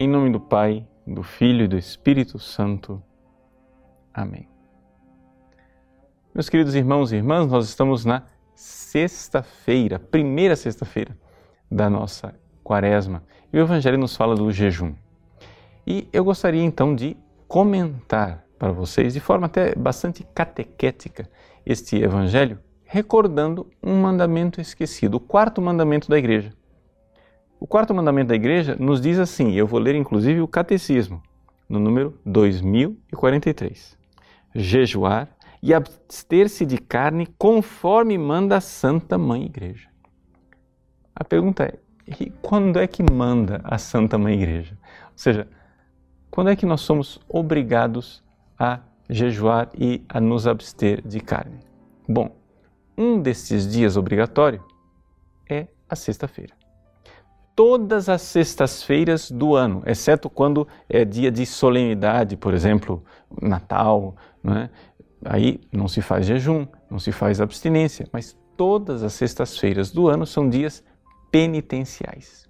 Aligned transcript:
Em 0.00 0.06
nome 0.06 0.30
do 0.30 0.38
Pai, 0.38 0.86
do 1.04 1.24
Filho 1.24 1.64
e 1.64 1.66
do 1.66 1.76
Espírito 1.76 2.38
Santo. 2.38 3.02
Amém. 4.14 4.48
Meus 6.32 6.48
queridos 6.48 6.76
irmãos 6.76 7.10
e 7.10 7.16
irmãs, 7.16 7.48
nós 7.48 7.68
estamos 7.68 8.04
na 8.04 8.22
sexta-feira, 8.54 9.98
primeira 9.98 10.54
sexta-feira 10.54 11.18
da 11.68 11.90
nossa 11.90 12.32
quaresma. 12.62 13.24
E 13.52 13.58
o 13.58 13.60
Evangelho 13.60 13.98
nos 13.98 14.14
fala 14.14 14.36
do 14.36 14.52
jejum. 14.52 14.94
E 15.84 16.08
eu 16.12 16.22
gostaria 16.22 16.62
então 16.62 16.94
de 16.94 17.16
comentar 17.48 18.44
para 18.56 18.70
vocês, 18.70 19.12
de 19.12 19.20
forma 19.20 19.46
até 19.46 19.74
bastante 19.74 20.24
catequética, 20.32 21.28
este 21.66 21.96
Evangelho, 21.96 22.60
recordando 22.84 23.68
um 23.82 24.00
mandamento 24.00 24.60
esquecido, 24.60 25.16
o 25.16 25.20
quarto 25.20 25.60
mandamento 25.60 26.08
da 26.08 26.16
Igreja. 26.16 26.52
O 27.60 27.66
quarto 27.66 27.92
mandamento 27.92 28.28
da 28.28 28.36
igreja 28.36 28.76
nos 28.78 29.00
diz 29.00 29.18
assim, 29.18 29.52
eu 29.54 29.66
vou 29.66 29.80
ler 29.80 29.96
inclusive 29.96 30.40
o 30.40 30.46
catecismo, 30.46 31.20
no 31.68 31.80
número 31.80 32.16
2043. 32.24 33.98
Jejuar 34.54 35.28
e 35.60 35.74
abster-se 35.74 36.64
de 36.64 36.78
carne 36.78 37.26
conforme 37.36 38.16
manda 38.16 38.56
a 38.56 38.60
Santa 38.60 39.18
Mãe 39.18 39.44
Igreja. 39.44 39.88
A 41.12 41.24
pergunta 41.24 41.64
é, 41.64 41.80
quando 42.40 42.78
é 42.78 42.86
que 42.86 43.02
manda 43.02 43.60
a 43.64 43.76
Santa 43.76 44.16
Mãe 44.16 44.34
Igreja? 44.34 44.78
Ou 45.06 45.18
seja, 45.18 45.48
quando 46.30 46.50
é 46.50 46.56
que 46.56 46.64
nós 46.64 46.82
somos 46.82 47.20
obrigados 47.28 48.22
a 48.56 48.78
jejuar 49.10 49.68
e 49.76 50.04
a 50.08 50.20
nos 50.20 50.46
abster 50.46 51.02
de 51.04 51.18
carne? 51.18 51.58
Bom, 52.08 52.36
um 52.96 53.20
desses 53.20 53.66
dias 53.66 53.96
obrigatório 53.96 54.62
é 55.50 55.66
a 55.88 55.96
sexta-feira 55.96 56.58
todas 57.58 58.08
as 58.08 58.22
sextas-feiras 58.22 59.32
do 59.32 59.56
ano, 59.56 59.82
exceto 59.84 60.30
quando 60.30 60.68
é 60.88 61.04
dia 61.04 61.28
de 61.28 61.44
solenidade, 61.44 62.36
por 62.36 62.54
exemplo, 62.54 63.02
Natal, 63.42 64.14
é? 64.44 64.70
aí 65.24 65.60
não 65.72 65.88
se 65.88 66.00
faz 66.00 66.24
jejum, 66.24 66.68
não 66.88 67.00
se 67.00 67.10
faz 67.10 67.40
abstinência, 67.40 68.06
mas 68.12 68.38
todas 68.56 69.02
as 69.02 69.12
sextas-feiras 69.14 69.90
do 69.90 70.06
ano 70.06 70.24
são 70.24 70.48
dias 70.48 70.84
penitenciais. 71.32 72.48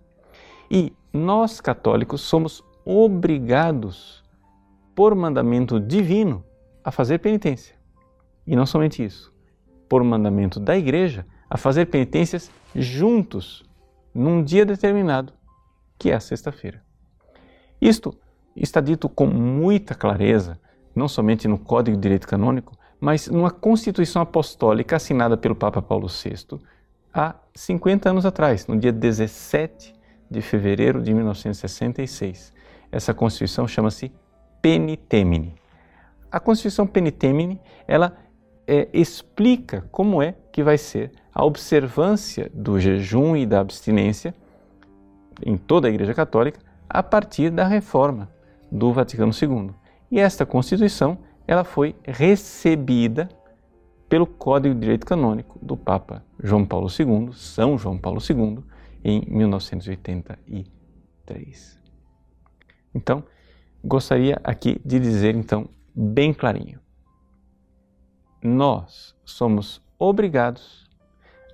E 0.71 0.93
nós 1.11 1.59
católicos 1.59 2.21
somos 2.21 2.63
obrigados, 2.85 4.23
por 4.95 5.15
mandamento 5.15 5.81
divino, 5.81 6.45
a 6.85 6.91
fazer 6.91 7.17
penitência. 7.21 7.75
E 8.47 8.55
não 8.55 8.67
somente 8.67 9.03
isso, 9.03 9.33
por 9.89 10.05
mandamento 10.05 10.61
da 10.61 10.77
Igreja, 10.77 11.25
a 11.49 11.57
fazer 11.57 11.87
penitências 11.87 12.51
juntos 12.75 13.67
num 14.15 14.43
dia 14.43 14.65
determinado, 14.65 15.33
que 15.99 16.11
é 16.11 16.15
a 16.15 16.21
sexta-feira. 16.21 16.83
Isto 17.81 18.17
está 18.57 18.81
dito 18.81 19.09
com 19.09 19.27
muita 19.27 19.95
clareza, 19.95 20.59
não 20.95 21.09
somente 21.09 21.47
no 21.47 21.59
Código 21.59 21.97
de 21.97 22.03
Direito 22.03 22.27
Canônico, 22.27 22.77
mas 23.01 23.29
numa 23.29 23.51
Constituição 23.51 24.21
Apostólica 24.23 24.97
assinada 24.97 25.37
pelo 25.37 25.55
Papa 25.55 25.81
Paulo 25.81 26.09
VI 26.09 26.59
há 27.15 27.37
50 27.55 28.11
anos 28.11 28.27
atrás, 28.27 28.67
no 28.67 28.77
dia 28.77 28.93
17 28.93 29.95
de 30.31 30.43
fevereiro 30.43 31.01
de 31.01 31.15
1966. 31.15 32.53
Essa 32.91 33.15
Constituição 33.15 33.69
chama-se 33.69 34.13
Penitemini. 34.61 35.55
A 36.31 36.41
Constituição 36.41 36.87
Penitemini, 36.87 37.61
ela 37.87 38.17
é, 38.69 38.89
explica 38.93 39.89
como 39.91 40.23
é 40.23 40.35
que 40.53 40.63
vai 40.63 40.77
ser 40.77 41.11
a 41.35 41.43
observância 41.45 42.51
do 42.53 42.79
jejum 42.79 43.35
e 43.35 43.47
da 43.47 43.61
abstinência 43.61 44.35
em 45.45 45.57
toda 45.57 45.89
a 45.89 45.91
Igreja 45.91 46.13
Católica 46.13 46.61
a 46.89 47.03
partir 47.03 47.51
da 47.51 47.67
reforma 47.67 48.31
do 48.71 48.93
Vaticano 48.93 49.33
II. 49.33 49.71
E 50.11 50.21
esta 50.21 50.45
Constituição 50.45 51.17
ela 51.47 51.65
foi 51.65 51.97
recebida 52.05 53.31
pelo 54.07 54.27
Código 54.27 54.75
de 54.75 54.83
Direito 54.83 55.07
Canônico 55.07 55.59
do 55.63 55.75
Papa 55.77 56.23
João 56.43 56.67
Paulo 56.67 56.89
II, 56.89 57.33
São 57.33 57.79
João 57.79 57.99
Paulo 57.99 58.21
II, 58.21 58.59
em 59.03 59.25
1983. 59.29 61.79
Então, 62.95 63.25
gostaria 63.83 64.39
aqui 64.45 64.79
de 64.85 65.01
dizer 65.01 65.35
então 65.35 65.71
bem 65.95 66.35
clarinho. 66.35 66.79
Nós 68.43 69.15
somos 69.25 69.83
obrigados 69.99 70.89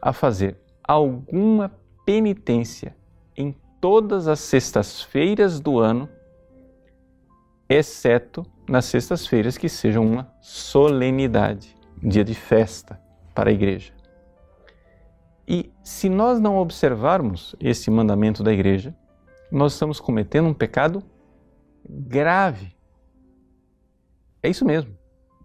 a 0.01 0.13
fazer 0.13 0.59
alguma 0.83 1.73
penitência 2.05 2.95
em 3.37 3.57
todas 3.81 4.29
as 4.29 4.41
sextas-feiras 4.41 5.61
do 5.61 5.79
ano, 5.79 6.09
exceto 7.69 8.45
nas 8.69 8.85
sextas-feiras 8.85 9.57
que 9.57 9.69
sejam 9.69 10.07
uma 10.07 10.31
solenidade, 10.41 11.75
um 12.03 12.09
dia 12.09 12.25
de 12.25 12.35
festa 12.35 13.01
para 13.35 13.51
a 13.51 13.53
igreja. 13.53 13.93
E 15.49 15.71
se 15.83 16.09
nós 16.09 16.41
não 16.41 16.57
observarmos 16.59 17.55
esse 17.61 17.91
mandamento 17.91 18.43
da 18.43 18.53
igreja, 18.53 18.95
nós 19.51 19.73
estamos 19.75 20.01
cometendo 20.01 20.49
um 20.49 20.55
pecado 20.55 21.03
grave. 21.89 22.75
É 24.43 24.49
isso 24.49 24.65
mesmo 24.65 24.97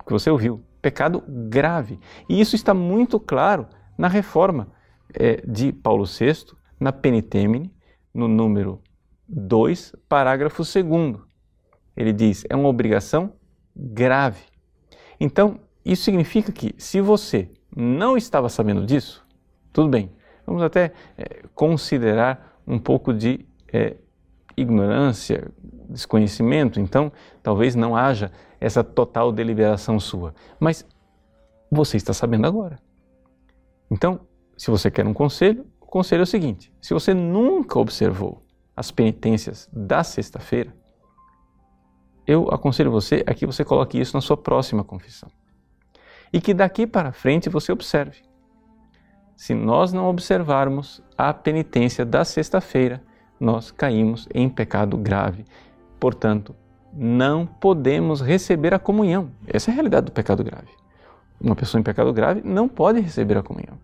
que 0.06 0.12
você 0.12 0.30
ouviu, 0.30 0.64
pecado 0.82 1.24
grave. 1.28 2.00
E 2.28 2.40
isso 2.40 2.56
está 2.56 2.74
muito 2.74 3.20
claro 3.20 3.68
na 3.98 4.08
reforma 4.08 4.72
é, 5.14 5.42
de 5.46 5.72
Paulo 5.72 6.06
VI, 6.06 6.56
na 6.80 6.92
Penitemine, 6.92 7.74
no 8.14 8.28
número 8.28 8.82
2, 9.28 9.96
parágrafo 10.08 10.64
2. 10.64 11.20
Ele 11.96 12.14
diz: 12.14 12.46
é 12.50 12.56
uma 12.56 12.70
obrigação 12.70 13.34
grave. 13.76 14.44
Então, 15.20 15.60
isso 15.84 16.04
significa 16.04 16.52
que 16.52 16.74
se 16.78 17.02
você 17.02 17.52
não 17.76 18.18
estava 18.18 18.50
sabendo 18.50 18.86
disso, 18.86 19.26
tudo 19.72 19.90
bem, 19.90 20.12
vamos 20.46 20.64
até 20.64 20.94
é, 21.18 21.44
considerar 21.54 22.60
um 22.66 22.80
pouco 22.80 23.14
de 23.14 23.46
é, 23.72 23.96
ignorância, 24.60 25.52
desconhecimento, 25.90 26.80
então 26.80 27.12
talvez 27.42 27.76
não 27.76 27.96
haja 27.96 28.32
essa 28.60 28.84
total 28.84 29.32
deliberação 29.32 30.00
sua. 30.00 30.34
Mas 30.60 30.86
você 31.72 31.98
está 31.98 32.14
sabendo 32.14 32.46
agora. 32.46 32.80
Então, 33.90 34.22
se 34.58 34.70
você 34.70 34.92
quer 34.92 35.06
um 35.06 35.14
conselho, 35.14 35.66
o 35.80 35.86
conselho 35.86 36.22
é 36.22 36.24
o 36.24 36.28
seguinte: 36.28 36.72
se 36.82 36.94
você 36.94 37.14
nunca 37.14 37.80
observou 37.80 38.44
as 38.76 38.92
penitências 38.92 39.70
da 39.72 40.04
sexta-feira, 40.04 40.74
eu 42.26 42.48
aconselho 42.52 42.92
você 42.92 43.24
a 43.26 43.34
que 43.34 43.46
você 43.46 43.66
coloque 43.66 44.00
isso 44.00 44.16
na 44.16 44.22
sua 44.22 44.38
próxima 44.38 44.84
confissão. 44.84 45.30
E 46.32 46.40
que 46.40 46.54
daqui 46.54 46.86
para 46.86 47.12
frente 47.12 47.50
você 47.50 47.72
observe. 47.72 48.22
Se 49.36 49.56
nós 49.56 49.92
não 49.92 50.08
observarmos 50.08 51.02
a 51.18 51.34
penitência 51.34 52.06
da 52.06 52.24
sexta-feira, 52.24 53.02
nós 53.40 53.72
caímos 53.72 54.28
em 54.34 54.50
pecado 54.50 54.98
grave. 54.98 55.46
Portanto, 56.00 56.56
não 56.94 57.46
podemos 57.46 58.22
receber 58.22 58.74
a 58.74 58.80
comunhão. 58.80 59.32
Essa 59.48 59.70
é 59.70 59.72
a 59.72 59.76
realidade 59.76 60.08
do 60.08 60.12
pecado 60.12 60.44
grave 60.44 60.80
uma 61.40 61.56
pessoa 61.56 61.80
em 61.80 61.84
pecado 61.84 62.12
grave 62.12 62.42
não 62.44 62.68
pode 62.68 63.00
receber 63.00 63.38
a 63.38 63.44
comunhão. 63.44 63.80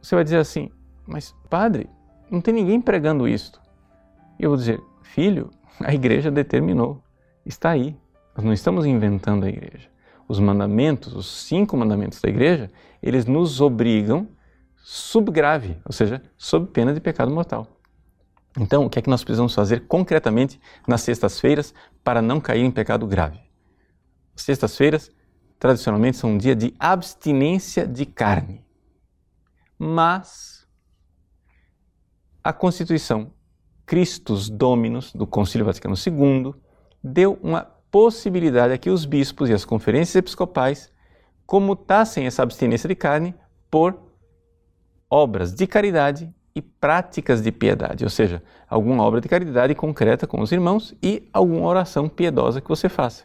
Você 0.00 0.14
vai 0.14 0.24
dizer 0.24 0.38
assim, 0.38 0.70
mas 1.06 1.34
padre, 1.48 1.88
não 2.30 2.40
tem 2.40 2.52
ninguém 2.52 2.80
pregando 2.80 3.28
isto. 3.28 3.60
E 4.38 4.42
eu 4.42 4.50
vou 4.50 4.56
dizer, 4.56 4.80
filho, 5.02 5.50
a 5.80 5.94
igreja 5.94 6.30
determinou, 6.30 7.02
está 7.46 7.70
aí. 7.70 7.96
Nós 8.36 8.44
não 8.44 8.52
estamos 8.52 8.84
inventando 8.84 9.44
a 9.44 9.48
igreja. 9.48 9.88
Os 10.26 10.40
mandamentos, 10.40 11.14
os 11.14 11.26
cinco 11.26 11.76
mandamentos 11.76 12.20
da 12.20 12.28
igreja, 12.28 12.70
eles 13.02 13.26
nos 13.26 13.60
obrigam 13.60 14.26
subgrave, 14.76 15.76
ou 15.84 15.92
seja, 15.92 16.20
sob 16.36 16.66
pena 16.66 16.92
de 16.92 17.00
pecado 17.00 17.30
mortal. 17.30 17.66
Então, 18.58 18.84
o 18.84 18.90
que 18.90 18.98
é 18.98 19.02
que 19.02 19.08
nós 19.08 19.24
precisamos 19.24 19.54
fazer 19.54 19.86
concretamente 19.86 20.60
nas 20.86 21.00
sextas-feiras 21.00 21.72
para 22.04 22.20
não 22.20 22.40
cair 22.40 22.62
em 22.62 22.70
pecado 22.70 23.06
grave? 23.06 23.40
Sextas-feiras, 24.36 25.10
tradicionalmente 25.58 26.16
são 26.16 26.30
um 26.30 26.38
dia 26.38 26.54
de 26.54 26.74
abstinência 26.78 27.86
de 27.86 28.04
carne. 28.04 28.64
Mas 29.78 30.66
a 32.44 32.52
Constituição 32.52 33.32
Christus 33.86 34.48
Dominus 34.48 35.12
do 35.12 35.26
Concílio 35.26 35.66
Vaticano 35.66 35.94
II 35.94 36.54
deu 37.02 37.38
uma 37.42 37.62
possibilidade 37.90 38.72
a 38.72 38.78
que 38.78 38.90
os 38.90 39.04
bispos 39.04 39.50
e 39.50 39.52
as 39.52 39.64
conferências 39.64 40.16
episcopais 40.16 40.90
comutassem 41.46 42.26
essa 42.26 42.42
abstinência 42.42 42.88
de 42.88 42.94
carne 42.94 43.34
por 43.70 43.98
obras 45.10 45.52
de 45.52 45.66
caridade 45.66 46.32
e 46.54 46.60
práticas 46.60 47.42
de 47.42 47.50
piedade, 47.50 48.04
ou 48.04 48.10
seja, 48.10 48.42
alguma 48.68 49.02
obra 49.02 49.20
de 49.20 49.28
caridade 49.28 49.74
concreta 49.74 50.26
com 50.26 50.40
os 50.40 50.52
irmãos 50.52 50.94
e 51.02 51.28
alguma 51.32 51.66
oração 51.66 52.08
piedosa 52.08 52.60
que 52.60 52.68
você 52.68 52.88
faça. 52.88 53.24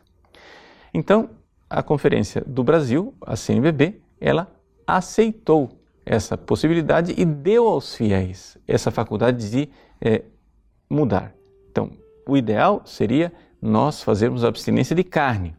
Então, 0.94 1.30
a 1.70 1.84
Conferência 1.84 2.42
do 2.46 2.64
Brasil, 2.64 3.14
a 3.22 3.36
CNBB, 3.36 4.02
ela 4.20 4.50
aceitou 4.86 5.70
essa 6.06 6.38
possibilidade 6.38 7.14
e 7.18 7.26
deu 7.26 7.68
aos 7.68 7.94
fiéis 7.96 8.58
essa 8.66 8.90
faculdade 8.90 9.52
de 9.52 9.70
é, 10.00 10.24
mudar, 10.90 11.34
Então, 11.70 11.92
o 12.26 12.38
ideal 12.38 12.82
seria 12.86 13.34
nós 13.62 14.02
fazermos 14.02 14.46
abstinência 14.46 14.96
de 14.96 15.04
carne. 15.04 15.56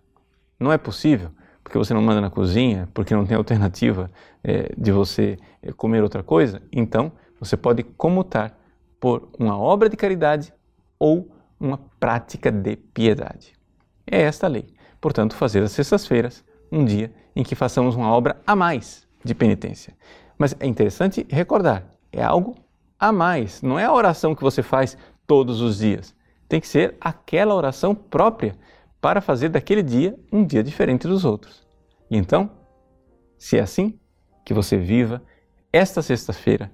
Não 0.59 0.73
é 0.73 0.79
possível, 0.79 1.31
porque 1.63 1.77
você 1.77 1.93
não 1.93 2.01
manda 2.01 2.21
na 2.21 2.31
cozinha, 2.31 2.89
porque 2.95 3.15
não 3.15 3.27
tem 3.27 3.37
alternativa 3.37 4.11
é, 4.43 4.73
de 4.77 4.91
você 4.91 5.39
é, 5.63 5.71
comer 5.73 6.03
outra 6.03 6.23
coisa, 6.23 6.63
então 6.73 7.13
você 7.39 7.57
pode 7.57 7.83
comutar 7.83 8.59
por 9.01 9.29
uma 9.39 9.59
obra 9.59 9.89
de 9.89 9.97
caridade 9.97 10.53
ou 10.99 11.31
uma 11.59 11.79
prática 11.99 12.51
de 12.51 12.77
piedade. 12.77 13.53
É 14.07 14.23
esta 14.23 14.47
a 14.47 14.49
lei. 14.49 14.75
Portanto, 15.01 15.37
fazer 15.37 15.63
as 15.63 15.73
sextas-feiras 15.73 16.45
um 16.71 16.85
dia 16.85 17.13
em 17.35 17.43
que 17.43 17.55
façamos 17.55 17.95
uma 17.95 18.11
obra 18.11 18.41
a 18.47 18.57
mais 18.57 19.07
de 19.25 19.35
penitência. 19.35 19.95
Mas 20.37 20.57
é 20.59 20.67
interessante 20.67 21.27
recordar, 21.29 21.87
é 22.13 22.23
algo 22.23 22.55
a 22.99 23.13
mais, 23.13 23.63
não 23.63 23.79
é 23.79 23.85
a 23.85 23.93
oração 23.93 24.35
que 24.35 24.43
você 24.43 24.63
faz 24.63 24.97
todos 25.27 25.61
os 25.61 25.79
dias. 25.79 26.15
Tem 26.49 26.61
que 26.61 26.67
ser 26.69 26.97
aquela 27.01 27.55
oração 27.55 27.95
própria 27.95 28.57
para 29.01 29.21
fazer 29.21 29.49
daquele 29.51 29.83
dia 29.83 30.19
um 30.33 30.45
dia 30.45 30.63
diferente 30.63 31.07
dos 31.07 31.25
outros. 31.25 31.67
E 32.11 32.17
então, 32.17 32.51
se 33.37 33.59
é 33.59 33.61
assim, 33.61 33.99
que 34.45 34.55
você 34.55 34.77
viva 34.77 35.23
esta 35.73 36.03
sexta-feira 36.03 36.73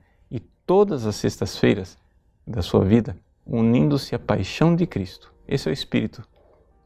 todas 0.67 1.07
as 1.07 1.17
sextas-feiras 1.17 1.99
da 2.47 2.63
sua 2.63 2.85
vida 2.85 3.17
unindo-se 3.47 4.15
à 4.15 4.19
paixão 4.19 4.75
de 4.75 4.87
Cristo. 4.87 5.33
Esse 5.47 5.69
é 5.69 5.71
o 5.71 5.73
espírito 5.73 6.27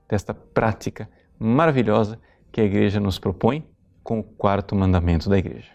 desta 0.08 0.34
prática 0.34 1.08
maravilhosa 1.38 2.18
que 2.50 2.60
a 2.60 2.64
igreja 2.64 2.98
nos 2.98 3.18
propõe 3.18 3.64
com 4.02 4.18
o 4.20 4.24
quarto 4.24 4.74
mandamento 4.74 5.28
da 5.28 5.38
igreja. 5.38 5.70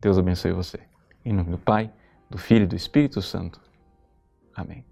Deus 0.00 0.18
abençoe 0.18 0.52
você. 0.52 0.80
Em 1.24 1.32
nome 1.32 1.50
do 1.50 1.58
Pai, 1.58 1.90
do 2.28 2.38
Filho 2.38 2.64
e 2.64 2.66
do 2.66 2.76
Espírito 2.76 3.22
Santo. 3.22 3.60
Amém. 4.54 4.89